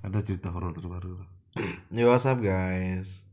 ada 0.00 0.18
cerita 0.24 0.48
horor 0.48 0.72
terbaru. 0.72 1.20
Yo 1.92 2.08
what's 2.08 2.24
up 2.24 2.40
guys? 2.40 3.28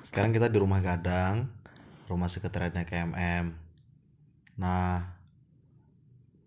Sekarang 0.00 0.32
kita 0.32 0.46
di 0.52 0.60
rumah 0.62 0.78
Gadang 0.84 1.50
Rumah 2.06 2.30
sekretariatnya 2.30 2.86
KMM 2.86 3.50
Nah 4.62 5.02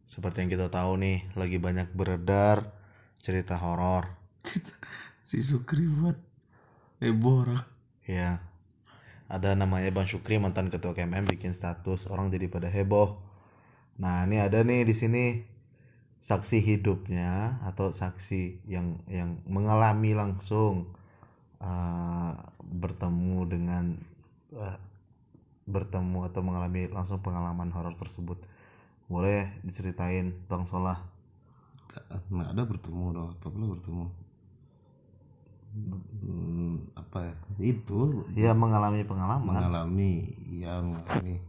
Seperti 0.08 0.46
yang 0.46 0.52
kita 0.54 0.72
tahu 0.72 0.96
nih 1.02 1.28
Lagi 1.36 1.60
banyak 1.60 1.92
beredar 1.92 2.72
Cerita 3.20 3.60
horor. 3.60 4.08
Si 5.28 5.44
Sukri 5.44 5.84
buat 5.84 6.16
heboh 7.04 7.44
orang. 7.44 7.68
Ya 8.08 8.40
Ada 9.28 9.60
namanya 9.60 9.92
Bang 9.92 10.08
Syukri 10.08 10.40
mantan 10.40 10.72
ketua 10.72 10.96
KMM 10.96 11.28
bikin 11.28 11.52
status 11.52 12.08
orang 12.08 12.32
jadi 12.32 12.48
pada 12.48 12.72
heboh. 12.72 13.20
Nah 14.00 14.24
ini 14.24 14.40
ada 14.40 14.64
nih 14.64 14.88
di 14.88 14.96
sini 14.96 15.44
saksi 16.22 16.60
hidupnya 16.60 17.58
atau 17.64 17.94
saksi 17.94 18.62
yang 18.68 19.00
yang 19.08 19.40
mengalami 19.48 20.12
langsung 20.18 20.90
uh, 21.62 22.34
bertemu 22.64 23.38
dengan 23.48 23.86
uh, 24.54 24.78
bertemu 25.68 26.28
atau 26.32 26.42
mengalami 26.44 26.88
langsung 26.90 27.20
pengalaman 27.22 27.72
horor 27.72 27.96
tersebut. 27.96 28.40
Boleh 29.08 29.52
diceritain 29.64 30.36
Bang 30.52 30.68
Solah? 30.68 31.00
nggak 32.30 32.50
ada 32.54 32.62
bertemu 32.62 33.04
dong 33.10 33.28
apa 33.34 33.46
pula 33.50 33.66
bertemu 33.74 34.06
hmm, 36.22 36.76
apa 36.94 37.18
ya 37.26 37.34
itu 37.74 38.00
Ya 38.38 38.52
mengalami 38.54 39.02
pengalaman. 39.02 39.50
mengalami 39.50 40.30
ya 40.62 40.78
mengalami 40.78 41.42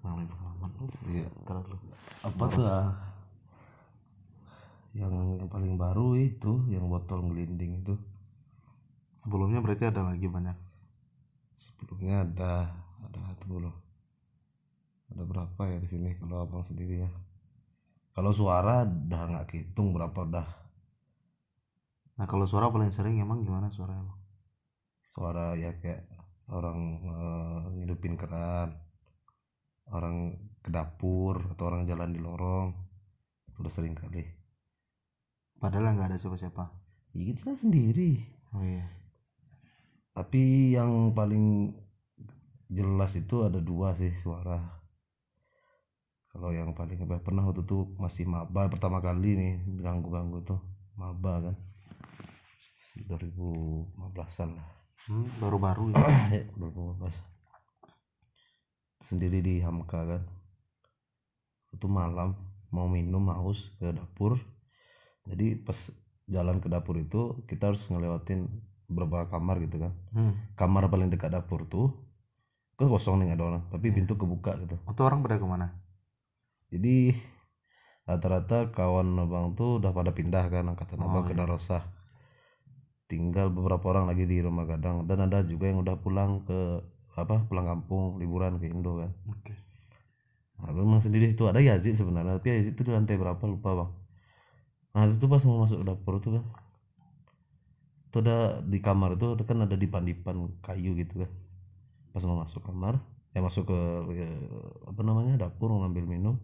Mengalami 0.00 0.26
pengalaman. 0.32 0.70
Uh, 0.80 1.28
terlalu. 1.44 1.76
apa 2.24 2.44
tuh 2.50 2.64
ah? 2.64 2.88
Yang 4.98 5.38
yang 5.38 5.46
paling 5.46 5.78
baru 5.78 6.18
itu 6.18 6.66
yang 6.68 6.90
botol 6.90 7.22
ngelinding 7.22 7.86
itu. 7.86 7.94
Sebelumnya 9.22 9.62
berarti 9.62 9.88
ada 9.90 10.02
lagi 10.02 10.26
banyak. 10.26 10.58
sebelumnya 11.58 12.22
ada 12.22 12.70
ada 13.02 13.18
satu 13.18 13.62
loh. 13.62 13.76
Ada 15.10 15.22
berapa 15.26 15.62
ya 15.66 15.78
di 15.78 15.88
sini 15.90 16.14
kalau 16.18 16.42
abang 16.42 16.62
sendiri 16.66 17.02
ya? 17.06 17.10
Kalau 18.14 18.34
suara 18.34 18.82
udah 18.82 19.22
nggak 19.30 19.46
hitung 19.54 19.94
berapa 19.94 20.26
dah 20.26 20.48
Nah 22.18 22.26
kalau 22.26 22.50
suara 22.50 22.66
paling 22.66 22.90
sering 22.90 23.22
emang 23.22 23.46
gimana 23.46 23.70
suara 23.70 23.94
emang? 23.94 24.18
suara 25.18 25.58
ya 25.58 25.74
kayak 25.82 26.06
orang 26.46 26.78
eh, 27.02 27.60
ngidupin 27.74 28.14
keran 28.14 28.70
orang 29.90 30.38
ke 30.62 30.70
dapur 30.70 31.42
atau 31.58 31.74
orang 31.74 31.90
jalan 31.90 32.14
di 32.14 32.22
lorong 32.22 32.70
udah 33.58 33.72
sering 33.72 33.98
kali 33.98 34.22
Padahal 35.58 35.94
nggak 35.94 36.14
ada 36.14 36.18
siapa-siapa. 36.18 36.64
ya 37.18 37.22
kita 37.34 37.58
sendiri. 37.58 38.22
Oh 38.54 38.64
iya. 38.64 38.86
tapi 40.18 40.74
yang 40.74 41.14
paling 41.14 41.70
jelas 42.66 43.14
itu 43.14 43.46
ada 43.46 43.62
dua 43.62 43.94
sih 43.94 44.10
suara. 44.18 44.58
Kalau 46.34 46.50
yang 46.50 46.74
paling 46.74 46.98
pernah 47.22 47.46
waktu 47.46 47.62
itu 47.62 47.94
masih 47.98 48.26
maba 48.26 48.66
pertama 48.66 48.98
kali 48.98 49.38
nih 49.38 49.52
ganggu-ganggu 49.78 50.42
tuh 50.42 50.60
maba 50.98 51.42
kan. 51.50 51.56
2015an 53.06 54.58
lah. 54.58 54.68
Hmm, 55.06 55.30
baru-baru 55.38 55.94
ya. 55.94 56.02
ya 56.34 56.42
2015 56.58 57.14
sendiri 58.98 59.38
di 59.38 59.62
Hamka 59.62 60.02
kan. 60.02 60.22
Itu 61.70 61.86
malam 61.86 62.34
mau 62.74 62.90
minum 62.90 63.30
haus 63.30 63.70
ke 63.78 63.94
dapur 63.94 64.36
jadi 65.30 65.46
pas 65.66 65.78
jalan 66.28 66.56
ke 66.62 66.68
dapur 66.68 66.96
itu 67.00 67.20
kita 67.48 67.72
harus 67.72 67.82
ngelewatin 67.88 68.48
beberapa 68.88 69.28
kamar 69.32 69.56
gitu 69.64 69.76
kan 69.84 69.92
Hmm. 70.16 70.32
kamar 70.60 70.88
paling 70.92 71.08
dekat 71.12 71.30
dapur 71.36 71.60
tuh 71.68 71.92
kan 72.78 72.86
kosong 72.92 73.20
nih 73.20 73.24
nggak 73.32 73.38
ada 73.40 73.46
orang 73.50 73.62
tapi 73.72 73.86
pintu 73.96 74.14
kebuka 74.20 74.52
gitu 74.62 74.76
Itu 74.92 75.02
orang 75.08 75.20
pada 75.24 75.36
ke 75.42 75.46
mana? 75.48 75.66
jadi 76.68 77.16
rata-rata 78.08 78.58
kawan 78.76 79.08
abang 79.24 79.46
tuh 79.58 79.70
udah 79.80 79.92
pada 79.98 80.10
pindah 80.18 80.44
kan 80.52 80.64
angkatan 80.72 80.98
Oh, 81.00 81.06
abang 81.08 81.24
ke 81.28 81.32
iya. 81.36 81.40
Darosah 81.44 81.84
tinggal 83.08 83.48
beberapa 83.48 83.84
orang 83.92 84.04
lagi 84.12 84.24
di 84.28 84.38
rumah 84.44 84.68
gadang 84.68 85.08
dan 85.08 85.24
ada 85.24 85.40
juga 85.40 85.64
yang 85.72 85.80
udah 85.80 85.96
pulang 86.04 86.44
ke 86.44 86.84
apa 87.16 87.36
pulang 87.48 87.66
kampung 87.66 88.20
liburan 88.20 88.60
ke 88.60 88.68
Indo 88.68 89.00
kan 89.00 89.10
Oke. 89.32 89.56
nah, 90.60 90.70
memang 90.76 91.00
sendiri 91.00 91.32
itu 91.32 91.48
ada 91.48 91.58
Yazid 91.58 91.96
sebenarnya 91.96 92.36
tapi 92.38 92.52
Yazid 92.52 92.76
itu 92.76 92.82
di 92.84 92.92
lantai 92.92 93.16
berapa 93.16 93.40
lupa 93.48 93.70
bang 93.74 93.90
nah 94.94 95.04
itu 95.06 95.26
pas 95.30 95.42
mau 95.46 95.64
masuk 95.64 95.80
dapur 95.84 96.14
tuh 96.24 96.40
kan 96.40 96.44
itu 98.08 98.24
ada 98.24 98.64
di 98.64 98.80
kamar 98.80 99.20
itu 99.20 99.36
ada 99.36 99.44
kan 99.44 99.58
ada 99.68 99.76
dipan-dipan 99.76 100.36
kayu 100.64 100.96
gitu 100.96 101.28
kan. 101.28 101.30
Pas 102.16 102.24
mau 102.24 102.40
masuk 102.40 102.64
kamar 102.64 102.96
ya 103.36 103.44
masuk 103.44 103.68
ke 103.68 103.80
ya, 104.16 104.28
apa 104.88 105.00
namanya 105.04 105.36
dapur 105.36 105.68
mau 105.68 105.84
ngambil 105.84 106.08
minum. 106.08 106.34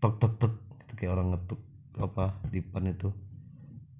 Tek 0.00 0.16
tek 0.16 0.32
tek 0.40 0.52
itu 0.88 0.92
kayak 0.96 1.12
orang 1.20 1.36
ngetuk 1.36 1.60
apa 2.00 2.40
dipan 2.48 2.88
itu. 2.88 3.12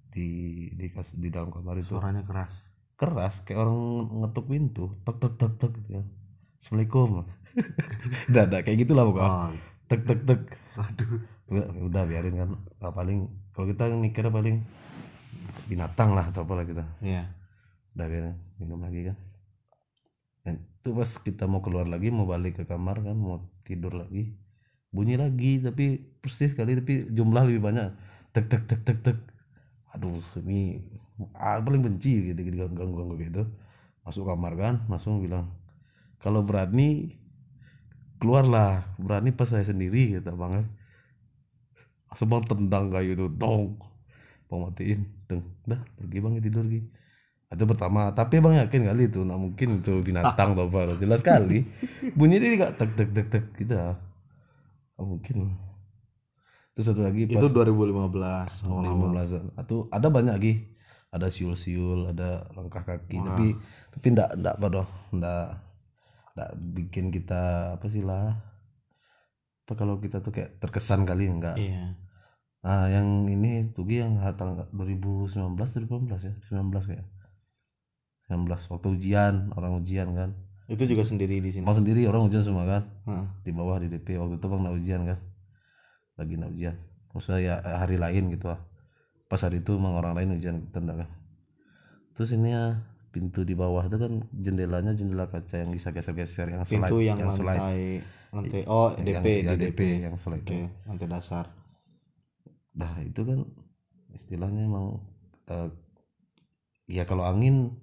Di 0.08 0.28
di 0.72 0.88
kas 0.88 1.12
di 1.12 1.28
dalam 1.28 1.52
kamar 1.52 1.76
itu. 1.76 1.92
Suaranya 1.92 2.24
keras. 2.24 2.72
keras 2.96 3.44
kayak 3.44 3.68
orang 3.68 4.08
ngetuk 4.24 4.48
pintu. 4.48 4.84
Tek 5.04 5.20
tek 5.20 5.36
tek 5.36 5.52
tek 5.60 5.72
gitu 5.84 6.00
kan. 6.00 6.06
Assalamualaikum. 6.64 7.08
Udah 8.32 8.44
kayak 8.64 8.78
gitulah 8.80 9.04
pokoknya. 9.04 9.28
Oh, 9.28 9.48
tek 9.92 10.00
tek 10.08 10.20
tek. 10.24 10.40
Aduh. 10.80 11.35
Udah, 11.50 11.64
udah 11.86 12.02
biarin 12.06 12.34
kan. 12.34 12.50
Ah, 12.82 12.92
paling 12.92 13.30
kalau 13.54 13.66
kita 13.70 13.88
mikirnya 13.90 14.32
paling 14.32 14.56
binatang 15.70 16.14
lah 16.14 16.30
atau 16.30 16.46
apa 16.46 16.52
lah 16.62 16.64
kita. 16.66 16.84
Iya. 17.02 17.24
udah 17.96 18.06
biarin 18.12 18.36
minum 18.60 18.80
lagi 18.82 19.08
kan. 19.08 19.16
Dan 20.44 20.54
itu 20.62 20.88
pas 20.94 21.10
kita 21.10 21.44
mau 21.48 21.64
keluar 21.64 21.88
lagi 21.88 22.12
mau 22.12 22.28
balik 22.28 22.62
ke 22.62 22.64
kamar 22.68 23.02
kan 23.02 23.16
mau 23.18 23.42
tidur 23.66 23.98
lagi 23.98 24.38
bunyi 24.94 25.18
lagi 25.18 25.58
tapi 25.58 25.98
persis 26.22 26.54
sekali 26.54 26.78
tapi 26.78 27.10
jumlah 27.10 27.42
lebih 27.48 27.62
banyak. 27.64 27.88
Tek 28.36 28.46
tek 28.52 28.62
tek 28.68 28.80
tek 28.84 28.98
tek. 29.02 29.18
Aduh 29.96 30.22
ini 30.44 30.84
ah, 31.36 31.58
paling 31.62 31.82
benci 31.82 32.32
gitu 32.32 32.40
gitu 32.42 32.56
ganggu 32.68 32.94
ganggu 32.94 33.16
gitu 33.16 33.42
masuk 34.06 34.30
kamar 34.30 34.54
kan 34.54 34.74
langsung 34.86 35.18
bilang 35.18 35.50
kalau 36.20 36.44
berani 36.44 37.16
keluarlah. 38.20 38.86
Berani 39.00 39.32
pas 39.32 39.48
saya 39.50 39.64
sendiri 39.66 40.20
kata 40.20 40.32
bang 40.36 40.64
bang 42.14 42.42
tendang 42.46 42.84
kayu 42.94 43.12
itu 43.18 43.26
dong. 43.32 43.80
Bang 44.46 44.60
matiin. 44.62 45.06
Teng 45.26 45.42
dah 45.66 45.80
pergi 45.98 46.18
bang 46.22 46.32
tidur 46.38 46.64
lagi. 46.64 46.80
Itu 47.50 47.64
pertama. 47.66 48.14
Tapi 48.14 48.38
bang 48.38 48.54
yakin 48.66 48.80
kali 48.86 49.02
itu 49.10 49.20
nggak 49.26 49.40
mungkin 49.40 49.68
itu 49.82 49.92
binatang 50.02 50.54
atau 50.54 50.66
apa 50.70 50.80
jelas 51.02 51.20
kali. 51.20 51.66
Bunyi 52.14 52.38
dia 52.38 52.56
nggak 52.56 52.72
tek 52.78 52.90
tek 52.94 53.10
tek 53.10 53.26
tek 53.30 53.44
gitu 53.58 53.74
ah. 53.74 53.98
Nggak 54.96 55.06
mungkin. 55.06 55.36
Terus 56.76 56.92
satu 56.92 57.00
lagi 57.02 57.24
pas 57.24 57.40
Itu 57.40 57.48
2015 57.50 58.68
awal-awal. 58.68 59.24
2015 59.56 59.58
atau 59.58 59.88
ada 59.90 60.06
banyak 60.12 60.34
lagi. 60.36 60.54
Ada 61.10 61.32
siul-siul 61.32 62.12
ada 62.12 62.44
langkah 62.52 62.84
kaki. 62.84 63.16
Wah. 63.18 63.32
tapi 63.32 63.46
tapi 63.96 64.06
ndak 64.12 64.30
ndak 64.36 64.54
apa 64.60 64.66
doh 64.68 64.88
ndak 65.16 65.48
ndak 66.36 66.50
bikin 66.76 67.08
kita 67.08 67.74
apa 67.80 67.86
sih 67.88 68.04
lah 68.04 68.36
apa 69.66 69.74
kalau 69.74 69.98
kita 69.98 70.22
tuh 70.22 70.30
kayak 70.30 70.62
terkesan 70.62 71.02
kali 71.02 71.26
enggak? 71.26 71.58
Iya. 71.58 71.98
nah 72.62 72.86
yang 72.86 73.26
ini 73.26 73.74
tuh 73.74 73.82
Gi, 73.82 73.98
yang 73.98 74.22
tanggal 74.38 74.70
2019 74.70 75.26
2018 75.58 76.22
ya? 76.22 76.34
19 76.54 76.70
kayak. 76.86 77.06
19 78.30 78.46
waktu 78.46 78.86
ujian 78.94 79.50
orang 79.58 79.82
ujian 79.82 80.14
kan. 80.14 80.38
Itu 80.70 80.86
juga 80.86 81.02
sendiri 81.02 81.42
di 81.42 81.50
sini. 81.50 81.66
mau 81.66 81.74
sendiri 81.74 82.06
orang 82.06 82.30
ujian 82.30 82.46
semua 82.46 82.62
kan? 82.62 82.82
Heeh. 83.10 83.26
di 83.42 83.50
bawah 83.50 83.82
di 83.82 83.90
DP 83.90 84.22
waktu 84.22 84.38
itu 84.38 84.46
bang 84.46 84.62
nak 84.62 84.74
ujian 84.78 85.00
kan? 85.02 85.18
Lagi 86.14 86.34
nak 86.38 86.50
ujian. 86.54 86.74
Maksudnya 87.10 87.40
ya 87.42 87.54
hari 87.82 87.98
lain 87.98 88.30
gitu 88.30 88.46
lah. 88.54 88.62
Pas 89.26 89.42
hari 89.42 89.66
itu 89.66 89.74
emang 89.74 89.98
orang 89.98 90.14
lain 90.14 90.38
ujian 90.38 90.62
kita 90.62 90.78
enggak 90.78 90.96
kan. 91.02 91.10
Terus 92.14 92.30
ini 92.38 92.54
ya 92.54 92.86
pintu 93.10 93.42
di 93.42 93.58
bawah 93.58 93.82
itu 93.82 93.98
kan 93.98 94.30
jendelanya 94.30 94.94
jendela 94.94 95.26
kaca 95.26 95.58
yang 95.58 95.74
bisa 95.74 95.90
geser-geser 95.90 96.54
yang 96.54 96.62
slide 96.62 96.86
Pintu 96.86 97.02
yang, 97.02 97.18
slide 97.34 97.58
lantai 97.58 97.82
lantai 98.34 98.62
oh 98.68 98.88
yang, 98.98 99.06
DP 99.06 99.26
ya, 99.46 99.52
di 99.60 99.68
DP, 99.70 99.80
yang 100.04 100.16
slide 100.22 100.44
Oke, 100.46 100.58
lantai 100.86 101.08
dasar. 101.14 101.46
Nah 102.78 102.92
itu 103.02 103.20
kan 103.28 103.40
istilahnya 104.16 104.62
emang 104.70 104.86
eh, 105.50 105.68
ya 106.86 107.02
kalau 107.10 107.24
angin, 107.26 107.74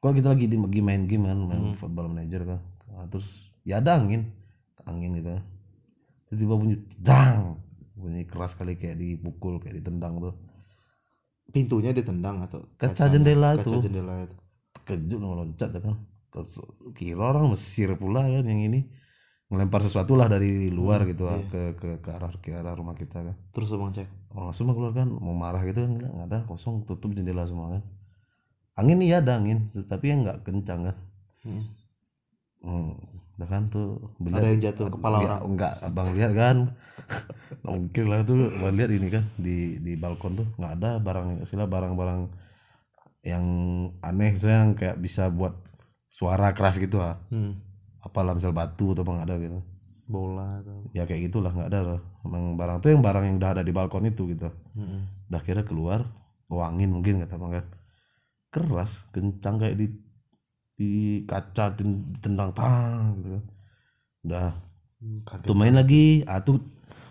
kalau 0.00 0.12
kita 0.18 0.28
lagi 0.34 0.46
di 0.52 0.56
lagi 0.60 0.80
main 0.84 1.04
game 1.10 1.24
kan, 1.30 1.38
main 1.50 1.64
Hmm. 1.64 1.76
football 1.78 2.08
manager 2.12 2.42
kan, 2.46 2.60
Nah, 2.92 3.06
terus 3.10 3.26
ya 3.66 3.78
ada 3.82 3.98
angin, 3.98 4.22
angin 4.88 5.10
gitu, 5.18 5.30
kan. 5.36 5.44
tiba-tiba 6.28 6.54
bunyi 6.60 6.76
dang, 7.08 7.40
bunyi 8.00 8.22
keras 8.30 8.52
kali 8.58 8.74
kayak 8.80 8.98
dipukul 9.02 9.54
kayak 9.62 9.76
ditendang 9.82 10.14
tuh, 10.24 10.34
Pintunya 11.54 11.90
ditendang 11.98 12.36
atau 12.46 12.60
Kaca 12.80 13.04
kacanya? 13.04 13.12
jendela 13.12 13.50
kaca 13.56 13.76
itu. 13.76 13.76
jendela 13.82 14.14
itu. 14.24 14.36
terkejut 14.74 15.18
meloncat 15.22 15.70
ya 15.76 15.80
kan, 15.86 15.96
Terus 16.32 16.52
kira 16.98 17.22
orang 17.32 17.46
Mesir 17.54 17.88
pula 18.02 18.20
kan 18.28 18.44
yang 18.44 18.60
ini 18.68 18.80
ngelempar 19.50 19.80
sesuatu 19.86 20.12
lah 20.18 20.26
dari 20.34 20.68
luar 20.78 21.00
Hmm, 21.02 21.10
gitu 21.10 21.24
ah, 21.30 21.38
iya. 21.38 21.46
ke, 21.52 21.62
ke 21.80 21.88
ke 22.04 22.10
arah 22.16 22.30
ke 22.44 22.50
arah 22.60 22.74
rumah 22.80 22.96
kita 22.98 23.18
kan. 23.26 23.36
Terus 23.54 23.70
abang 23.74 23.92
cek. 23.96 24.08
oh, 24.34 24.42
langsung 24.50 24.66
keluar 24.76 24.92
kan 24.94 25.08
mau 25.08 25.34
marah 25.34 25.62
gitu 25.68 25.80
kan 25.86 25.92
nggak 25.98 26.26
ada 26.28 26.38
kosong 26.50 26.84
tutup 26.88 27.10
jendela 27.16 27.44
semua 27.50 27.66
kan 27.78 27.82
angin 28.80 28.98
iya 29.06 29.16
ada 29.24 29.32
angin 29.40 29.58
tetapi 29.76 30.06
yang 30.12 30.20
nggak 30.24 30.38
kencang 30.46 30.80
kan 30.92 30.96
Hmm. 31.46 31.62
hmm. 32.64 32.90
udah 33.36 33.48
kan 33.52 33.62
tuh 33.68 33.86
ada 34.32 34.46
yang 34.48 34.60
jatuh 34.64 34.88
kepala 34.88 35.16
Ya, 35.20 35.24
orang 35.28 35.42
enggak 35.52 35.72
abang 35.84 36.08
lihat 36.16 36.32
kan 36.32 36.56
mungkin 37.68 38.04
lah 38.10 38.20
tuh 38.24 38.48
abang 38.56 38.74
lihat 38.78 38.90
ini 38.96 39.08
kan 39.12 39.24
di 39.36 39.76
di 39.84 39.92
balkon 40.00 40.32
tuh 40.40 40.46
nggak 40.56 40.72
ada 40.80 40.90
barang 41.06 41.28
istilah 41.44 41.68
barang-barang 41.68 42.20
yang 43.26 43.44
aneh 44.00 44.30
misalnya 44.38 44.58
yang 44.64 44.72
kayak 44.78 44.96
bisa 45.02 45.28
buat 45.28 45.52
suara 46.10 46.54
keras 46.56 46.78
gitu 46.80 47.02
ah 47.02 47.18
Hmm. 47.30 47.58
Apalah 48.06 48.32
misal 48.32 48.54
batu 48.54 48.94
atau 48.94 49.02
apa 49.02 49.12
nggak 49.12 49.26
ada 49.26 49.36
gitu. 49.42 49.58
Bola 50.06 50.62
atau 50.62 50.86
ya 50.94 51.02
kayak 51.02 51.26
gitulah 51.26 51.50
nggak 51.50 51.68
ada 51.68 51.80
loh 51.82 52.00
emang 52.22 52.54
barang 52.54 52.78
tuh 52.78 52.94
yang 52.94 53.02
barang 53.02 53.24
yang 53.26 53.36
udah 53.36 53.50
ada 53.58 53.62
di 53.66 53.72
balkon 53.74 54.06
itu 54.06 54.22
gitu. 54.30 54.46
Hmm. 54.78 55.10
udah 55.26 55.42
kira 55.42 55.66
keluar 55.66 56.06
oh 56.46 56.62
angin 56.62 56.94
mungkin 56.94 57.18
kata 57.18 57.34
abang 57.34 57.50
kan. 57.52 57.66
Keras 58.54 59.02
kencang 59.10 59.58
kayak 59.58 59.76
di 59.76 59.86
di 60.76 60.90
kaca 61.26 61.74
ten- 61.74 62.06
ditendang 62.14 62.54
tang 62.54 63.18
gitu 63.18 63.28
kan. 63.34 63.44
Udah. 64.22 64.50
Hmm, 64.96 65.18
kaget. 65.26 65.44
tuh 65.44 65.56
main 65.58 65.74
lagi. 65.74 66.22
Ah 66.24 66.40
tuh 66.40 66.62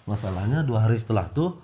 masalahnya 0.07 0.63
dua 0.63 0.88
hari 0.88 0.95
setelah 0.95 1.27
tuh 1.30 1.59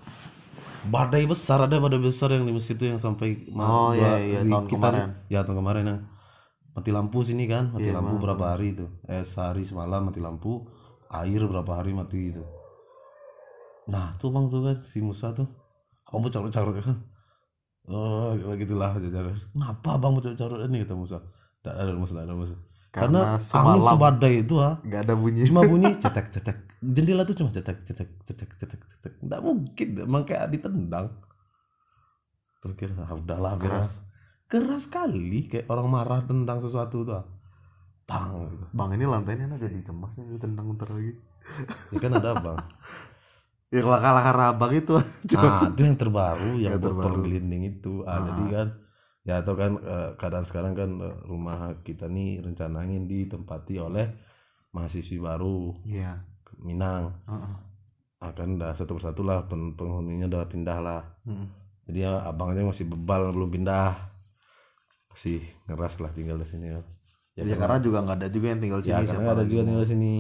badai 0.82 1.30
besar 1.30 1.62
ada 1.62 1.78
badai 1.78 2.02
besar 2.02 2.34
yang 2.34 2.44
di 2.44 2.52
masjid 2.52 2.74
itu 2.74 2.90
yang 2.90 2.98
sampai 2.98 3.38
Oh, 3.54 3.94
iya, 3.94 4.18
iya, 4.18 4.40
tahun 4.42 4.66
kemarin. 4.66 5.14
ya 5.30 5.46
tahun 5.46 5.58
kemarin 5.62 5.84
yang 5.86 6.00
mati 6.72 6.90
lampu 6.92 7.20
sini 7.28 7.46
kan 7.52 7.76
mati 7.76 7.92
Iya, 7.92 8.00
lampu 8.00 8.16
berapa 8.22 8.56
hari 8.56 8.76
itu? 8.76 8.88
Eh 9.08 9.24
sehari 9.28 9.68
semalam 9.68 10.08
mati 10.08 10.24
lampu 10.24 10.68
air 11.12 11.42
berapa 11.44 11.72
hari 11.76 11.92
mati 11.92 12.32
itu. 12.32 12.44
Nah 13.92 14.16
tuh 14.22 14.32
bang 14.32 14.48
tuh 14.48 14.62
kan 14.64 14.78
si 14.88 15.04
Musa 15.04 15.36
tuh 15.36 15.48
kamu 16.08 16.32
carut-carut 16.32 16.76
kan? 16.80 16.98
Oh 17.90 18.38
gitulah 18.56 18.96
jajar. 19.02 19.36
Kenapa 19.52 20.00
bang 20.00 20.12
mau 20.16 20.22
carut-carut 20.24 20.60
ini 20.68 20.84
kata 20.86 20.96
Musa? 20.96 21.18
Tidak 21.62 21.76
ada 21.76 21.92
Musa 21.94 22.14
tidak 22.18 22.28
ada 22.30 22.36
Musa 22.38 22.56
Karena 22.92 23.20
karena, 23.24 23.40
semalam. 23.40 23.72
angin 23.72 23.84
sebadai 23.88 24.34
itu 24.44 24.56
ah. 24.60 24.76
Nggak 24.84 25.02
ada 25.08 25.14
bunyi. 25.16 25.42
Cuma 25.48 25.62
bunyi 25.64 25.90
cetek 26.04 26.28
cetek. 26.36 26.58
Jendela 26.84 27.24
tuh 27.24 27.36
cuma 27.40 27.50
cetek 27.56 27.78
cetek 27.88 28.10
cetek 28.28 28.50
cetek 28.60 28.82
cetek. 28.84 29.14
Nggak 29.24 29.40
mungkin 29.44 29.88
emang 30.04 30.24
kayak 30.28 30.52
ditendang. 30.52 31.08
Terus 32.62 32.76
kira 32.78 32.94
ah, 33.02 33.16
udahlah 33.16 33.56
Keras. 33.58 34.04
Keras 34.52 34.86
sekali 34.86 35.48
kayak 35.48 35.66
orang 35.66 35.88
marah 35.88 36.20
tendang 36.22 36.60
sesuatu 36.60 37.02
tuh 37.02 37.16
ah. 37.16 37.26
tang 38.04 38.52
gitu. 38.52 38.66
bang 38.70 38.90
ini 38.92 39.06
lantainya 39.06 39.48
nah 39.48 39.56
jadi 39.56 39.80
cemas 39.82 40.20
nih 40.20 40.36
ditendang 40.36 40.68
bentar 40.68 40.92
lagi 40.92 41.16
ya 41.90 41.98
kan 41.98 42.12
ada 42.12 42.32
bang 42.36 42.58
ya 43.74 43.80
kalau 43.80 43.98
kalah 43.98 44.26
abang 44.52 44.74
itu 44.74 44.94
cemas 45.32 45.58
ah 45.58 45.72
itu 45.72 45.82
yang 45.82 45.96
terbaru 45.96 46.60
yang 46.60 46.76
Yang 46.76 46.82
botol 46.84 46.92
terbaru. 46.92 47.22
gelinding 47.24 47.64
itu 47.72 47.94
ah, 48.04 48.12
Ah. 48.12 48.22
jadi 48.28 48.44
kan 48.52 48.68
ya 49.22 49.34
atau 49.38 49.54
kan 49.54 49.72
eh, 49.78 50.10
keadaan 50.16 50.44
sekarang 50.44 50.74
kan 50.74 50.90
eh, 51.00 51.16
rumah 51.24 51.60
kita 51.80 52.06
nih 52.06 52.42
rencananya 52.42 53.00
ditempati 53.02 53.80
oleh 53.80 54.12
mahasiswi 54.70 55.16
baru 55.18 55.72
iya 55.82 56.20
Minang 56.58 57.16
Heeh. 57.26 57.54
akan 58.20 58.60
udah 58.60 58.76
satu 58.76 58.94
persatu 58.94 59.22
lah 59.22 59.48
pen- 59.48 59.74
penghuninya 59.74 60.28
udah 60.28 60.44
pindah 60.46 60.78
lah 60.78 61.02
Mm. 61.22 61.48
jadi 61.86 62.00
ya 62.02 62.14
abangnya 62.26 62.66
masih 62.66 62.86
bebal 62.86 63.30
belum 63.30 63.50
pindah 63.52 64.11
masih 65.12 65.44
ngeras 65.68 66.00
lah 66.00 66.12
tinggal 66.16 66.40
di 66.40 66.48
sini 66.48 66.68
ya 66.72 66.82
ya, 67.36 67.56
karena 67.56 67.80
juga 67.80 68.04
nggak 68.04 68.18
ada 68.20 68.28
juga 68.28 68.48
yang 68.52 68.62
tinggal 68.64 68.80
ya 68.80 68.84
sini 68.84 68.94
karena 68.96 69.10
siapa 69.12 69.32
ada 69.32 69.46
juga 69.48 69.62
tinggal 69.64 69.84
di 69.84 69.92
sini. 69.92 70.14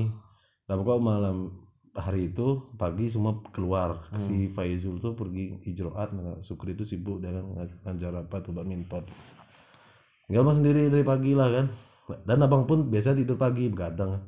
Nah 0.67 0.73
pokoknya 0.79 1.01
malam 1.03 1.37
hari 1.91 2.31
itu 2.31 2.47
pagi 2.79 3.11
semua 3.11 3.43
keluar. 3.51 4.07
Hmm. 4.11 4.23
si 4.23 4.47
Faizul 4.55 5.03
tuh 5.03 5.11
pergi 5.11 5.59
hijroat 5.67 6.15
nah, 6.15 6.39
Sukri 6.39 6.71
itu 6.71 6.87
sibuk 6.87 7.19
dengan 7.19 7.51
ngaj- 7.51 7.79
ngajar 7.83 8.23
apa 8.23 8.39
tuh 8.39 8.55
badminton 8.55 9.03
tinggal 10.31 10.47
mas 10.47 10.55
sendiri 10.55 10.87
dari 10.87 11.03
pagi 11.03 11.35
lah 11.35 11.51
kan. 11.51 11.65
Dan 12.23 12.43
abang 12.43 12.63
pun 12.63 12.87
biasa 12.87 13.15
tidur 13.15 13.35
pagi 13.35 13.67
begadang. 13.67 14.23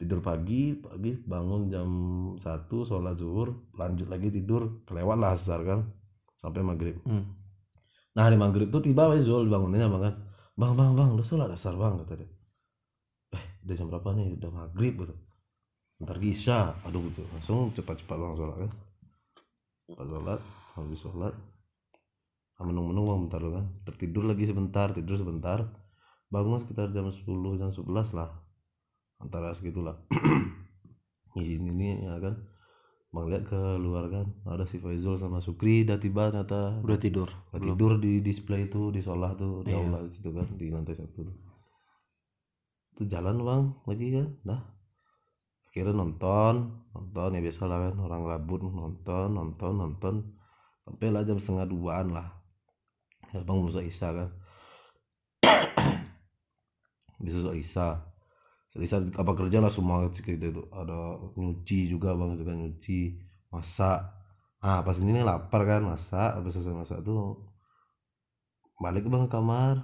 Tidur 0.00 0.24
pagi 0.24 0.72
pagi 0.72 1.12
bangun 1.28 1.68
jam 1.68 1.88
satu 2.40 2.88
sholat 2.88 3.20
zuhur 3.20 3.52
lanjut 3.76 4.08
lagi 4.08 4.32
tidur 4.32 4.80
kelewat 4.88 5.20
lah 5.20 5.36
asar 5.36 5.60
kan. 5.68 5.92
Sampai 6.40 6.64
maghrib. 6.64 6.96
Hmm. 7.04 7.41
Nah 8.12 8.28
hari 8.28 8.36
maghrib 8.36 8.68
tuh 8.68 8.84
tiba 8.84 9.08
Zul 9.24 9.48
bangunnya 9.48 9.88
bang 9.88 10.02
kan. 10.12 10.14
Bang 10.52 10.72
bang 10.76 10.92
bang 10.92 11.08
udah 11.16 11.24
sholat 11.24 11.48
asar 11.48 11.74
bang 11.80 11.96
kata 12.04 12.20
dia. 12.20 12.28
Eh 13.32 13.44
udah 13.64 13.74
jam 13.74 13.86
berapa 13.88 14.08
nih? 14.12 14.36
Udah 14.36 14.50
maghrib 14.52 14.94
gitu. 15.00 15.14
Ntar 16.04 16.16
Isya. 16.20 16.76
Aduh 16.84 17.00
gitu. 17.08 17.24
Langsung 17.32 17.72
cepat-cepat 17.72 18.16
bang 18.20 18.34
sholat 18.36 18.56
kan. 18.68 18.70
Cepat 19.88 20.06
sholat 20.12 20.40
habis 20.76 21.00
sholat. 21.00 21.34
Menung-menung 22.60 23.06
bang 23.08 23.20
bentar 23.26 23.40
kan. 23.40 23.66
Tertidur 23.88 24.28
lagi 24.28 24.44
sebentar 24.44 24.92
tidur 24.92 25.16
sebentar. 25.16 25.64
Bangun 26.28 26.60
sekitar 26.60 26.92
jam 26.92 27.08
10 27.08 27.24
jam 27.60 27.72
11 27.72 28.12
lah. 28.12 28.28
Antara 29.24 29.56
segitulah. 29.56 29.96
Izin 31.32 31.64
ini 31.64 32.04
ya 32.04 32.20
kan 32.20 32.36
bang 33.12 33.28
lihat 33.28 33.44
ke 33.44 33.60
luar 33.76 34.08
kan 34.08 34.26
ada 34.48 34.64
si 34.64 34.80
Faizul 34.80 35.20
sama 35.20 35.44
Sukri 35.44 35.84
udah 35.84 36.00
tiba 36.00 36.32
ternyata. 36.32 36.80
Udah 36.80 36.96
tidur. 36.96 37.28
Nggak 37.52 37.60
tidur 37.68 37.92
di 38.00 38.24
display 38.24 38.72
tuh 38.72 38.88
di 38.88 39.04
sekolah 39.04 39.36
tuh 39.36 39.60
di 39.68 39.76
Iya. 39.76 39.84
aula 39.84 40.08
situ 40.08 40.32
kan 40.32 40.48
di 40.56 40.72
lantai 40.72 40.96
satu 40.96 41.20
tuh. 41.28 41.36
Tuh 42.96 43.06
jalan 43.12 43.36
bang 43.44 43.64
lagi 43.84 44.06
kan? 44.16 44.28
Dah. 44.48 44.62
Akhirnya 45.68 45.92
nonton 45.92 46.54
nonton 46.96 47.36
ya 47.36 47.40
biasa 47.44 47.62
lah 47.68 47.78
kan 47.88 47.94
orang 48.00 48.22
gabut 48.24 48.60
nonton 48.64 49.28
nonton 49.36 49.72
nonton. 49.76 50.14
Sampai 50.88 51.12
lah 51.12 51.22
jam 51.28 51.36
setengah 51.36 51.68
duaan 51.68 52.16
lah. 52.16 52.32
Ya 53.36 53.44
bang 53.44 53.60
besok 53.60 53.84
Isa 53.84 54.08
kan. 54.08 54.28
Besok 57.22 57.54
Isa 57.54 58.02
Isa 58.80 59.04
apa 59.04 59.32
kerja 59.36 59.58
lah 59.60 59.68
semua 59.68 60.08
kita 60.08 60.48
itu. 60.48 60.62
Ada 60.72 61.20
nyuci 61.36 61.92
juga 61.92 62.16
bang 62.16 62.30
itu 62.36 62.44
kan 62.48 62.56
nyuci 62.56 62.98
masak. 63.52 63.98
Ah 64.64 64.80
pas 64.86 64.96
ini 64.96 65.10
nih 65.16 65.24
lapar 65.26 65.62
kan 65.68 65.82
masak. 65.84 66.40
Habis 66.40 66.56
selesai 66.56 66.74
masak 66.80 66.98
tuh 67.04 67.36
balik 68.80 69.04
bang 69.12 69.28
ke 69.28 69.30
kamar. 69.36 69.76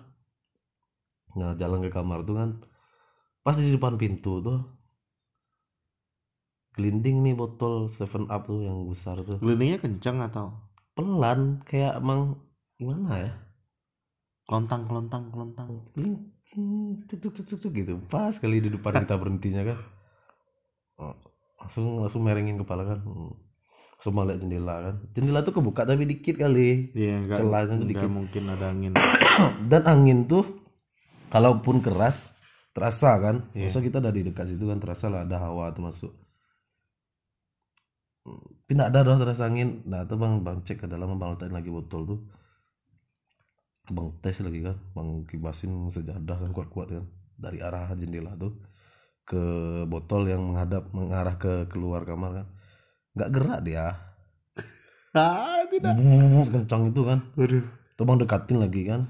Nah 1.37 1.53
jalan 1.61 1.85
ke 1.85 1.91
kamar 1.93 2.25
tuh 2.25 2.35
kan 2.41 2.51
pas 3.45 3.57
di 3.57 3.73
depan 3.73 3.97
pintu 4.01 4.45
tuh 4.45 4.61
gelinding 6.77 7.27
nih 7.27 7.35
botol 7.35 7.91
seven 7.91 8.25
up 8.31 8.47
tuh 8.47 8.63
yang 8.63 8.87
besar 8.87 9.19
tuh. 9.27 9.37
Gelindingnya 9.43 9.79
kencang 9.83 10.23
atau? 10.23 10.47
Pelan 10.95 11.61
kayak 11.67 11.99
emang 11.99 12.39
gimana 12.79 13.11
ya? 13.19 13.33
Kelontang 14.47 14.87
kelontang 14.87 15.25
kelontang. 15.35 15.69
Geling, 15.93 16.17
tuk, 16.53 17.19
tuk, 17.21 17.33
tuk, 17.37 17.45
tuk, 17.45 17.59
tuk, 17.61 17.73
gitu. 17.77 18.01
Pas 18.09 18.33
kali 18.41 18.65
di 18.65 18.73
depan 18.73 18.97
kita 19.05 19.15
berhentinya 19.21 19.63
kan. 19.69 19.79
Oh, 20.99 21.15
langsung 21.61 22.01
langsung 22.01 22.23
merengin 22.25 22.57
kepala 22.57 22.85
kan. 22.89 23.01
Hmm. 23.05 23.35
langsung 23.99 24.15
lihat 24.31 24.39
jendela 24.39 24.75
kan. 24.79 24.95
Jendela 25.11 25.41
tuh 25.43 25.55
kebuka 25.59 25.83
tapi 25.83 26.07
dikit 26.07 26.39
kali. 26.39 26.95
Iya 26.95 27.15
enggak 27.19 27.39
Celahnya 27.43 27.75
enggak 27.75 27.83
sedikit. 27.83 28.11
mungkin 28.11 28.43
ada 28.47 28.67
angin. 28.71 28.93
Dan 29.71 29.83
angin 29.91 30.19
tuh 30.31 30.47
kalaupun 31.35 31.83
keras 31.83 32.31
terasa 32.71 33.19
kan. 33.19 33.37
Iya. 33.59 33.69
Maksudnya 33.69 33.87
kita 33.91 33.99
dari 33.99 34.21
dekat 34.23 34.55
situ 34.55 34.65
kan 34.71 34.79
terasa 34.79 35.11
lah 35.11 35.27
ada 35.27 35.43
hawa 35.43 35.75
tuh 35.75 35.83
masuk. 35.83 36.13
Hmm, 38.23 38.47
tapi 38.71 38.73
ada 38.79 39.03
dong 39.03 39.19
terasa 39.19 39.51
angin. 39.51 39.83
Nah 39.83 40.07
tuh 40.07 40.15
bang 40.15 40.47
bang 40.47 40.63
cek 40.63 40.79
ke 40.83 40.87
dalam 40.87 41.19
bang 41.19 41.35
letakin 41.35 41.59
lagi 41.59 41.71
botol 41.75 42.03
tuh 42.07 42.21
bang 43.89 44.09
tes 44.21 44.37
lagi 44.45 44.61
kan 44.61 44.77
bang 44.93 45.25
kibasin 45.25 45.89
sejadah 45.89 46.37
kan 46.37 46.51
kuat-kuat 46.53 46.89
kan. 46.93 47.05
Dari 47.39 47.63
arah 47.63 47.95
jendela 47.95 48.35
tuh 48.35 48.59
ke 49.29 49.43
botol 49.87 50.27
yang 50.27 50.43
menghadap 50.43 50.91
mengarah 50.91 51.37
ke 51.37 51.69
keluar 51.73 52.05
kamar 52.05 52.43
kan. 52.43 52.47
Nggak 53.17 53.31
gerak 53.35 53.61
dia. 53.65 53.87
Ah 55.17 55.65
tidak. 55.73 55.97
Kencang 56.53 56.93
itu 56.93 57.03
kan. 57.03 57.19
Waduh 57.35 57.65
tuh 57.97 58.05
bang 58.05 58.19
dekatin 58.21 58.59
lagi 58.61 58.83
kan. 58.87 59.09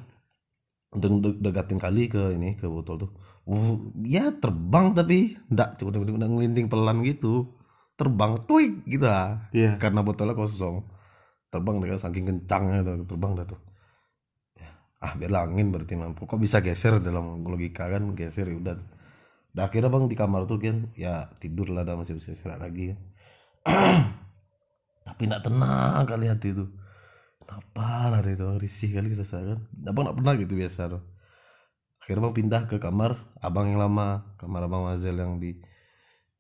Untuk 0.89 1.21
de- 1.21 1.41
dekatin 1.43 1.77
kali 1.77 2.09
ke 2.09 2.33
ini 2.33 2.57
ke 2.57 2.65
botol 2.71 2.97
tuh. 3.03 3.11
Uh, 3.49 3.93
ya 4.05 4.29
terbang 4.33 4.93
tapi 4.93 5.37
ndak 5.53 5.77
tiba-tiba 5.77 6.25
ngelinding 6.25 6.71
pelan 6.71 7.05
gitu. 7.05 7.51
Terbang 7.99 8.41
tuik 8.47 8.87
gitu 8.87 9.05
lah. 9.05 9.51
Iya. 9.51 9.77
Karena 9.77 10.07
botolnya 10.07 10.39
kosong. 10.39 10.87
Terbang 11.51 11.83
dengan 11.83 11.99
saking 11.99 12.25
kencangnya 12.29 12.85
tuh, 12.85 13.09
terbang 13.09 13.33
dah 13.35 13.47
tuh 13.49 13.68
ah 14.99 15.13
biarlah 15.15 15.47
angin 15.47 15.71
berarti 15.71 15.95
mampu 15.95 16.27
kok 16.27 16.41
bisa 16.43 16.59
geser 16.59 16.99
dalam 16.99 17.43
logika 17.47 17.87
kan? 17.87 18.15
Geser 18.19 18.51
ya 18.51 18.57
udah. 18.59 18.77
Dah 19.55 19.67
akhirnya 19.67 19.91
bang 19.91 20.05
di 20.07 20.17
kamar 20.19 20.45
tuh 20.45 20.59
kan 20.61 20.93
ya 20.95 21.33
tidur 21.41 21.73
lah 21.73 21.83
dah 21.83 21.97
masih 21.97 22.15
bisa 22.21 22.37
istirahat 22.37 22.63
lagi 22.63 22.95
kan 22.95 22.99
tapi 25.09 25.23
nggak 25.25 25.41
tenang 25.41 26.05
kali 26.05 26.29
hati 26.29 26.53
itu 26.53 26.69
kenapa 27.41 28.13
lah 28.13 28.21
itu 28.23 28.45
risih 28.61 28.91
kali 28.93 29.17
rasa 29.17 29.41
kan? 29.41 29.59
Abang 29.89 30.05
nggak 30.05 30.17
pernah 30.21 30.35
gitu 30.37 30.53
biasa 30.55 30.81
tuh. 30.93 31.03
Akhirnya 32.05 32.23
bang 32.29 32.37
pindah 32.37 32.63
ke 32.69 32.77
kamar 32.77 33.11
abang 33.41 33.67
yang 33.73 33.81
lama 33.81 34.37
kamar 34.37 34.69
abang 34.69 34.85
Mazel 34.85 35.17
yang 35.17 35.41
di 35.41 35.57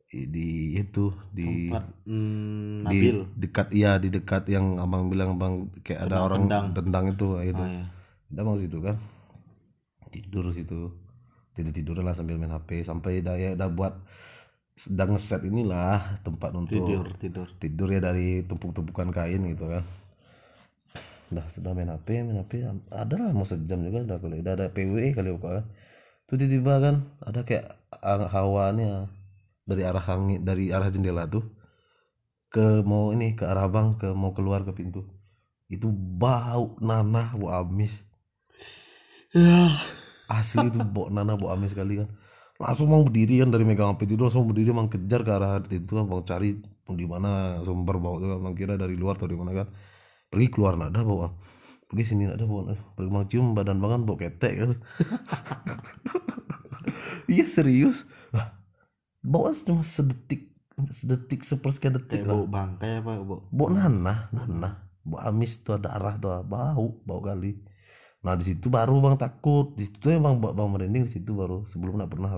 di 0.08 0.72
itu 0.80 1.12
di 1.28 1.68
tempat 1.68 1.84
hmm, 2.08 2.88
di 2.88 2.96
Nabil. 2.96 3.18
dekat 3.36 3.68
iya 3.76 4.00
di 4.00 4.08
dekat 4.08 4.48
yang 4.48 4.80
abang 4.80 5.12
bilang 5.12 5.36
abang 5.36 5.68
kayak 5.84 6.08
ada 6.08 6.24
orang 6.24 6.48
tendang. 6.48 6.66
tendang 6.72 7.04
itu 7.12 7.26
itu. 7.44 7.60
Ah, 7.60 7.68
ya. 7.68 7.84
Udah 8.32 8.42
bang 8.44 8.58
situ 8.60 8.78
kan? 8.80 8.96
Tidur 10.12 10.44
situ. 10.56 10.92
Tidur 11.52 11.72
tidur 11.74 11.96
lah 12.00 12.14
sambil 12.14 12.38
main 12.38 12.54
hp 12.54 12.86
sampai 12.86 13.20
dah 13.20 13.34
ya 13.34 13.58
dah 13.58 13.68
buat 13.68 13.98
sedang 14.78 15.18
ngeset 15.18 15.42
inilah 15.42 16.22
tempat 16.22 16.54
untuk 16.54 16.78
tidur 16.78 17.10
tidur. 17.18 17.50
tidur 17.58 17.90
ya 17.90 17.98
dari 17.98 18.46
tumpuk-tumpukan 18.46 19.10
kain 19.10 19.42
gitu 19.50 19.66
kan. 19.66 19.82
Udah 21.34 21.44
sudah 21.50 21.74
main 21.74 21.90
HP 21.90 22.24
main 22.24 22.38
HP 22.40 22.62
ada 22.88 23.14
lah 23.18 23.34
mau 23.34 23.44
sejam 23.44 23.82
juga 23.82 24.06
udah 24.06 24.18
kali 24.22 24.40
udah 24.40 24.52
ada 24.54 24.66
PWE 24.70 25.12
kali 25.18 25.28
pokoknya. 25.34 25.66
Tuh 26.30 26.36
tiba-tiba 26.38 26.74
kan 26.78 26.94
ada 27.20 27.40
kayak 27.42 27.66
hawanya 28.32 29.10
dari 29.66 29.82
arah 29.82 30.06
angin 30.14 30.40
dari 30.46 30.70
arah 30.70 30.88
jendela 30.88 31.26
tuh 31.26 31.44
ke 32.48 32.80
mau 32.86 33.12
ini 33.12 33.36
ke 33.36 33.44
arah 33.44 33.68
bang 33.68 33.98
ke 34.00 34.14
mau 34.14 34.30
keluar 34.30 34.62
ke 34.62 34.72
pintu. 34.72 35.04
Itu 35.66 35.90
bau 35.92 36.78
nanah 36.80 37.34
bau 37.34 37.50
amis 37.52 38.07
ya 39.34 39.76
asli 40.38 40.64
itu 40.70 40.78
bau 40.94 41.06
nanah 41.14 41.34
bau 41.40 41.50
amis 41.54 41.72
sekali 41.74 41.92
kan. 42.00 42.08
Langsung 42.58 42.90
mau 42.90 43.02
berdiri 43.06 43.38
kan 43.42 43.48
dari 43.54 43.62
megang 43.68 43.94
HP 43.94 44.00
itu 44.10 44.14
langsung 44.18 44.50
berdiri 44.50 44.70
mang 44.74 44.90
kejar 44.90 45.20
ke 45.26 45.30
arah 45.30 45.62
itu 45.70 45.92
kan 45.98 46.04
bang 46.10 46.22
cari 46.26 46.48
di 47.00 47.06
mana 47.06 47.28
sumber 47.66 47.96
bau 48.02 48.18
itu 48.18 48.26
bang 48.44 48.54
kira 48.58 48.74
dari 48.82 48.94
luar 48.98 49.14
atau 49.18 49.28
di 49.30 49.36
mana 49.38 49.50
kan. 49.64 49.68
Pergi 50.30 50.46
keluar 50.54 50.72
nggak 50.78 50.90
ada 50.94 51.02
bau 51.08 51.18
pergi 51.88 52.04
sini 52.08 52.22
nggak 52.28 52.38
ada 52.40 52.46
bau 52.50 52.60
Eh, 52.72 52.80
pergi 52.96 53.10
mang 53.14 53.26
cium 53.30 53.46
badan 53.56 53.78
bangan 53.84 54.00
bau 54.08 54.16
ketek 54.20 54.52
kan. 54.60 54.70
Iya 57.28 57.44
serius. 57.46 58.04
Lah, 58.34 58.52
bau 59.22 59.52
cuma 59.66 59.82
sedetik 59.84 60.52
sedetik 60.92 61.40
sepersekian 61.44 61.94
detik 61.98 62.20
kayak 62.20 62.28
lah. 62.28 62.34
Bau 62.36 62.46
bangkai 62.48 62.92
apa 63.04 63.12
bau 63.28 63.40
bau 63.52 63.68
nanah 63.68 64.18
nanah 64.32 64.72
bau 65.08 65.18
amis 65.28 65.52
tuh 65.64 65.74
ada 65.78 65.88
arah 65.96 66.14
tuh 66.22 66.32
bau 66.44 66.86
bau 67.08 67.20
kali 67.28 67.50
nah 68.24 68.34
di 68.34 68.44
situ 68.48 68.66
baru 68.66 68.98
bang 69.04 69.16
takut 69.18 69.74
di 69.78 69.86
situ 69.86 70.10
emang 70.10 70.42
bang, 70.42 70.52
bang 70.58 70.68
merinding 70.68 71.04
di 71.06 71.12
situ 71.14 71.30
baru 71.38 71.62
sebelum 71.70 72.02
nggak 72.02 72.12
pernah 72.12 72.30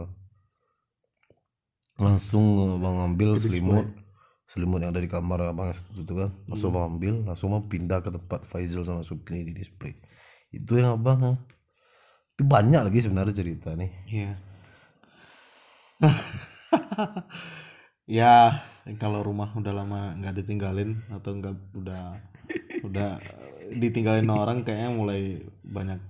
langsung 2.00 2.44
eh, 2.60 2.76
bang 2.80 2.96
ambil 3.12 3.30
display. 3.37 3.60
selimut 3.60 3.87
selimut 4.50 4.80
yang 4.82 4.92
ada 4.92 5.02
di 5.04 5.10
kamar 5.10 5.40
abang 5.52 5.72
itu 5.96 6.12
kan 6.12 6.30
langsung 6.49 6.70
bang 6.75 6.84
ambil 6.90 7.14
langsung 7.25 7.49
bang 7.54 7.64
pindah 7.70 7.99
ke 8.04 8.10
tempat 8.12 8.40
Faizal 8.49 8.84
sama 8.84 9.02
Sukni 9.06 9.46
di 9.46 9.52
display 9.56 9.96
itu 10.50 10.72
yang 10.76 10.99
abang 11.00 11.20
eh. 11.25 11.38
tapi 12.37 12.44
banyak 12.44 12.82
lagi 12.88 13.00
sebenarnya 13.04 13.34
cerita 13.37 13.72
nih 13.76 13.90
Iya. 14.10 14.32
ya 18.18 18.64
kalau 18.96 19.20
rumah 19.22 19.52
udah 19.54 19.72
lama 19.76 20.16
nggak 20.16 20.42
ditinggalin 20.42 21.04
atau 21.12 21.30
nggak 21.37 21.54
udah 21.76 22.02
udah 22.82 23.20
ditinggalin 23.76 24.26
orang 24.32 24.66
kayaknya 24.66 24.90
mulai 24.90 25.22
banyak. 25.70 26.00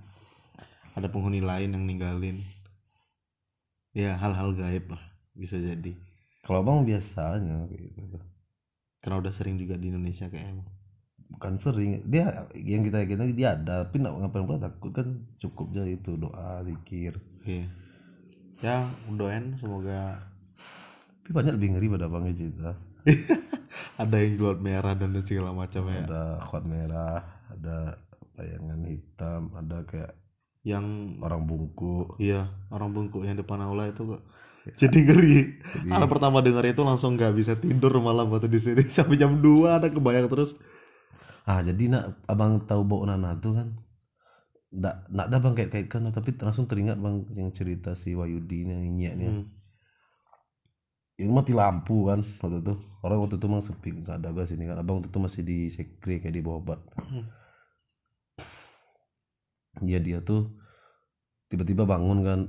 Ada 0.99 1.07
penghuni 1.07 1.45
lain 1.45 1.76
yang 1.76 1.85
ninggalin. 1.87 2.43
Ya 3.95 4.17
hal-hal 4.19 4.57
gaib 4.57 4.90
lah 4.90 5.02
bisa 5.37 5.61
jadi. 5.61 5.95
Kalau 6.43 6.64
abang 6.64 6.83
biasanya 6.88 7.69
kayak 7.69 7.95
gitu. 7.95 8.19
Karena 9.00 9.17
udah 9.21 9.33
sering 9.33 9.61
juga 9.61 9.76
di 9.76 9.93
Indonesia 9.93 10.26
kayaknya 10.26 10.67
bukan 11.31 11.62
sering 11.62 12.02
dia 12.11 12.50
yang 12.59 12.83
kita 12.83 13.07
yakin 13.07 13.31
dia 13.38 13.55
ada 13.55 13.87
tapi 13.87 14.02
nggak 14.02 14.14
ngapain 14.19 14.45
pula? 14.45 14.59
Takut 14.59 14.90
kan 14.90 15.09
cukup 15.38 15.71
aja 15.73 15.87
itu 15.87 16.11
doa 16.19 16.67
zikir. 16.67 17.14
Oke. 17.40 17.64
ya 18.61 18.85
doain 19.09 19.57
semoga 19.57 20.21
tapi 21.25 21.33
banyak 21.33 21.57
lebih 21.57 21.69
ngeri 21.73 21.87
pada 21.97 22.12
abangnya 22.12 22.37
cerita 22.37 22.71
ada 24.05 24.17
yang 24.21 24.37
jual 24.37 24.61
merah 24.61 24.93
dan 24.93 25.17
segala 25.25 25.57
macam 25.57 25.88
ya. 25.88 26.05
Ada 26.05 26.23
khot 26.45 26.64
merah 26.69 27.25
ada 27.49 27.97
bayangan 28.41 28.81
hitam 28.89 29.43
ada 29.61 29.79
kayak 29.91 30.13
yang 30.65 30.87
orang 31.27 31.43
bungkuk 31.51 32.17
Iya, 32.21 32.41
orang 32.75 32.91
bungkuk 32.95 33.23
yang 33.27 33.37
depan 33.41 33.61
aula 33.67 33.85
itu 33.93 34.03
kok. 34.05 34.23
Jadi 34.81 34.99
ngeri. 35.09 35.37
Karena 35.89 36.07
pertama 36.13 36.39
dengar 36.45 36.65
itu 36.69 36.83
langsung 36.85 37.17
nggak 37.17 37.33
bisa 37.33 37.53
tidur 37.65 37.93
malam 38.05 38.29
waktu 38.33 38.49
di 38.53 38.61
sini. 38.61 38.83
Sampai 38.97 39.17
jam 39.17 39.41
2 39.41 39.81
ada 39.81 39.89
kebayang 39.89 40.29
terus. 40.33 40.51
ah 41.51 41.61
jadi 41.69 41.85
nak 41.93 42.05
abang 42.33 42.53
tahu 42.69 42.83
bau 42.91 43.03
nana 43.09 43.31
tuh 43.45 43.53
kan? 43.59 43.69
Nggak 44.79 44.95
nggak 45.13 45.27
ada 45.29 45.37
bang 45.43 45.55
kait 45.59 45.71
kaitkan 45.75 46.03
tapi 46.17 46.31
langsung 46.45 46.67
teringat 46.71 46.99
bang 47.05 47.17
yang 47.41 47.51
cerita 47.59 47.91
si 48.03 48.11
Wayudi 48.19 48.59
nih 48.69 48.79
nyiaknya 48.99 49.31
Hmm. 49.31 49.45
ini 51.23 51.31
mati 51.39 51.53
lampu 51.61 51.97
kan 52.09 52.21
waktu 52.43 52.59
itu. 52.65 52.75
Orang 53.05 53.19
waktu 53.23 53.35
itu 53.39 53.47
emang 53.51 53.63
sepi 53.69 53.89
nggak 54.01 54.17
ada 54.21 54.29
gas 54.37 54.51
ini 54.57 54.65
kan. 54.69 54.77
Abang 54.83 54.95
waktu 54.99 55.09
itu 55.13 55.21
masih 55.27 55.43
di 55.51 55.59
sekre 55.77 56.15
kayak 56.23 56.35
di 56.37 56.43
bawah 56.47 56.61
obat 56.65 56.81
Hmm. 57.11 57.25
Dia 59.79 60.03
dia 60.03 60.19
tuh 60.19 60.50
tiba-tiba 61.47 61.87
bangun 61.87 62.19
kan 62.27 62.41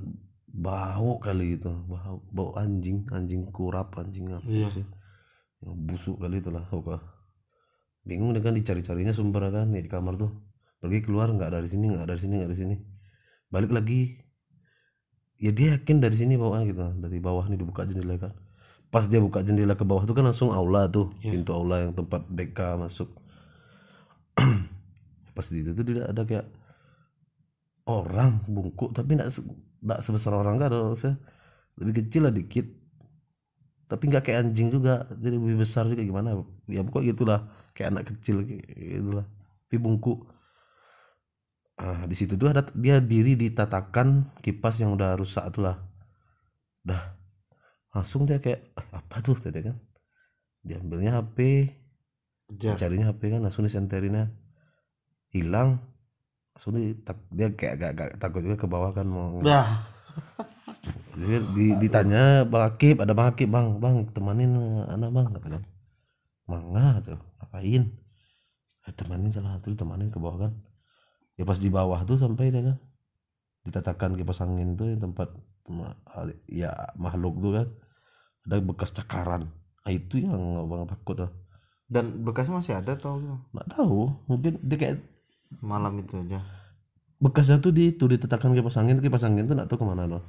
bau 0.50 1.22
kali 1.22 1.54
itu 1.56 1.70
bau 1.86 2.18
bau 2.28 2.50
anjing 2.58 3.06
anjing 3.14 3.46
kurap 3.54 3.94
anjing 3.94 4.26
apa 4.34 4.42
Iya. 4.44 4.68
sih. 4.74 4.86
Yang 5.62 5.74
busuk 5.86 6.16
kali 6.18 6.42
itulah 6.42 6.66
oke 6.68 6.98
bingung 8.02 8.34
dia 8.34 8.42
kan 8.42 8.58
dicari-carinya 8.58 9.14
sumber 9.14 9.46
kan 9.54 9.70
di 9.70 9.86
kamar 9.86 10.18
tuh. 10.18 10.34
Pergi 10.82 11.06
keluar 11.06 11.30
nggak 11.30 11.54
dari 11.54 11.70
sini 11.70 11.94
nggak 11.94 12.10
dari 12.10 12.18
sini 12.20 12.34
nggak 12.42 12.50
dari 12.50 12.58
sini. 12.58 12.76
Balik 13.48 13.70
lagi. 13.70 14.18
Ya 15.38 15.50
dia 15.54 15.78
yakin 15.78 16.02
dari 16.02 16.14
sini 16.18 16.34
bawah 16.34 16.62
gitu 16.66 16.82
dari 16.98 17.18
bawah 17.22 17.46
nih 17.46 17.58
dibuka 17.58 17.86
jendela 17.86 18.18
kan. 18.18 18.34
Pas 18.90 19.06
dia 19.06 19.22
buka 19.22 19.40
jendela 19.40 19.72
ke 19.78 19.86
bawah 19.86 20.02
tuh 20.04 20.12
kan 20.12 20.26
langsung 20.26 20.50
aula 20.50 20.90
tuh 20.90 21.14
Iya. 21.22 21.38
pintu 21.38 21.54
aula 21.54 21.86
yang 21.86 21.94
tempat 21.94 22.26
BK 22.28 22.58
masuk. 22.76 23.08
Pas 25.34 25.46
di 25.48 25.62
situ 25.64 25.72
tuh 25.72 25.84
dia 25.86 26.04
ada 26.10 26.22
kayak 26.26 26.44
orang 27.86 28.42
bungkuk 28.46 28.90
tapi 28.94 29.18
se- 29.30 29.44
nggak 29.82 30.00
sebesar 30.04 30.32
orang 30.38 30.56
kan 30.62 30.70
harusnya 30.70 31.14
lebih 31.80 31.94
kecil 32.04 32.22
lah 32.28 32.34
dikit. 32.34 32.66
Tapi 33.90 34.02
nggak 34.08 34.24
kayak 34.24 34.38
anjing 34.48 34.68
juga 34.72 35.04
jadi 35.20 35.36
lebih 35.36 35.56
besar 35.68 35.84
juga 35.84 36.00
gimana? 36.00 36.28
Ya 36.64 36.80
pokoknya 36.80 37.12
gitulah 37.12 37.40
kayak 37.76 37.88
anak 37.92 38.04
kecil 38.16 38.36
gitulah. 38.48 39.26
Tapi 39.68 39.76
bungkuk. 39.76 40.18
Ah 41.86 42.02
di 42.10 42.14
situ 42.20 42.34
tuh 42.40 42.48
ada 42.52 42.62
dia 42.84 42.96
diri 43.12 43.32
di 43.42 43.48
tatakan 43.58 44.08
kipas 44.44 44.74
yang 44.82 44.90
udah 44.96 45.10
rusak 45.20 45.44
tuh 45.54 45.62
lah. 45.68 45.76
Dah 46.88 47.02
langsung 47.94 48.22
dia 48.28 48.38
kayak 48.44 48.60
"Ah, 48.78 48.86
apa 49.00 49.16
tuh? 49.26 49.36
tadi 49.44 49.60
kan. 49.66 49.76
Diambilnya 50.68 51.12
HP 51.18 51.38
Kejar. 52.48 52.76
carinya 52.80 53.06
HP 53.10 53.22
kan 53.34 53.40
langsung 53.44 53.64
disenterinnya 53.68 54.24
hilang 55.32 55.80
tak- 57.02 57.26
dia 57.34 57.50
kayak 57.50 57.74
agak, 57.74 57.90
agak 57.96 58.08
takut 58.22 58.40
juga 58.46 58.56
ke 58.62 58.66
bawah 58.70 58.94
kan 58.94 59.06
mau 59.08 59.42
Dah. 59.42 59.82
Jadi 61.12 61.36
di, 61.56 61.66
ditanya 61.86 62.44
Bang 62.48 62.64
Akib, 62.72 63.00
ada 63.02 63.12
Bang 63.12 63.32
Akib, 63.32 63.48
Bang, 63.52 63.78
Bang, 63.82 64.08
temanin 64.12 64.50
eh, 64.56 64.84
anak 64.92 65.10
Bang, 65.12 65.26
kata 65.34 65.48
kan. 65.58 65.62
Mangga 66.48 66.86
tuh, 67.04 67.20
ngapain? 67.40 67.82
Eh, 68.82 68.92
temanin 68.94 69.30
salah 69.30 69.58
satu, 69.58 69.74
temanin 69.76 70.08
ke 70.08 70.18
bawah 70.18 70.48
kan. 70.48 70.52
Ya 71.36 71.48
pas 71.48 71.56
di 71.56 71.68
bawah 71.72 72.02
tuh 72.04 72.20
sampai 72.20 72.52
dia 72.52 72.62
kan. 72.62 72.76
Ditatakan 73.62 74.18
kipas 74.18 74.42
angin 74.42 74.74
tuh 74.74 74.90
yang 74.90 75.00
tempat 75.00 75.32
ya 76.50 76.72
makhluk 76.98 77.38
tuh 77.40 77.52
kan. 77.62 77.68
Ada 78.48 78.56
bekas 78.58 78.90
cakaran. 78.90 79.48
Nah, 79.82 79.92
itu 79.92 80.22
yang 80.22 80.66
Bang 80.66 80.88
takut 80.90 81.28
lah. 81.28 81.32
Dan 81.92 82.24
bekasnya 82.24 82.56
masih 82.56 82.74
ada 82.80 82.96
tau 82.96 83.20
gimana? 83.20 83.44
Nggak 83.52 83.68
tahu, 83.76 84.16
mungkin 84.24 84.52
dia 84.64 84.76
kayak 84.80 84.96
Malam 85.60 86.00
itu 86.00 86.16
aja. 86.16 86.40
bekasnya 87.22 87.62
tuh 87.62 87.70
di 87.70 87.94
tuh 87.94 88.10
ditatakan 88.10 88.50
kipas 88.50 88.74
angin, 88.82 88.98
kipas 88.98 89.22
angin 89.22 89.46
tuh 89.46 89.54
nggak 89.54 89.70
tahu 89.70 89.78
ke 89.82 89.86
mana 89.86 90.10
loh. 90.10 90.22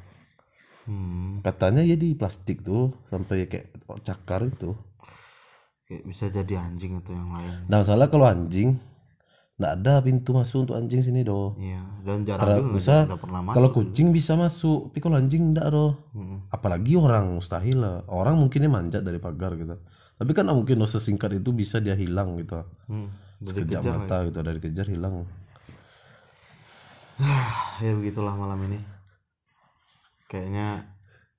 Hmm. 0.85 1.41
Katanya 1.41 1.81
ya 1.81 1.97
di 1.97 2.13
plastik 2.13 2.61
tuh 2.61 2.93
sampai 3.09 3.49
kayak 3.49 3.73
cakar 4.05 4.45
itu. 4.45 4.77
Kayak 5.89 6.03
bisa 6.05 6.29
jadi 6.29 6.53
anjing 6.61 7.01
atau 7.01 7.17
yang 7.17 7.33
lain. 7.33 7.65
Nah 7.65 7.81
salah 7.81 8.13
kalau 8.13 8.29
anjing 8.29 8.77
nggak 9.53 9.73
ada 9.79 10.01
pintu 10.01 10.33
masuk 10.33 10.65
untuk 10.67 10.75
anjing 10.77 11.01
sini 11.05 11.21
doh. 11.21 11.53
Iya, 11.61 11.81
dan 12.01 12.25
jarang 12.25 12.61
juga 12.61 12.73
bisa 12.77 12.95
pernah 13.17 13.41
masuk. 13.45 13.55
Kalau 13.57 13.69
kucing 13.73 14.07
bisa 14.09 14.33
masuk, 14.33 14.79
tapi 14.91 14.99
kalau 15.01 15.15
anjing 15.17 15.53
nggak 15.53 15.67
doh. 15.69 15.97
Hmm. 16.13 16.45
Apalagi 16.49 16.93
orang 16.97 17.37
mustahil 17.37 17.79
lah. 17.79 18.05
Orang 18.09 18.37
mungkinnya 18.37 18.69
manjat 18.69 19.01
dari 19.01 19.17
pagar 19.17 19.57
gitu. 19.57 19.77
Tapi 20.13 20.31
kan 20.35 20.45
mungkin 20.51 20.77
loh 20.77 20.89
sesingkat 20.89 21.37
itu 21.37 21.49
bisa 21.53 21.81
dia 21.81 21.97
hilang 21.97 22.37
gitu. 22.37 22.65
Hmm. 22.85 23.09
Sekejap 23.43 23.83
kejar 23.83 23.99
mata 23.99 24.23
gitu 24.27 24.39
dari 24.39 24.59
kejar 24.63 24.87
hilang. 24.87 25.27
ya 27.83 27.91
begitulah 27.93 28.35
malam 28.35 28.59
ini. 28.71 28.79
Kayaknya 30.31 30.87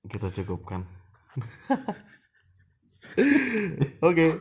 kita 0.06 0.30
cukupkan. 0.30 0.84
Oke 4.08 4.38